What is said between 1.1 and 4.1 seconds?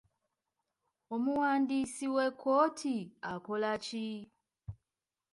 Omuwandiisi w'ekkooti akola ki?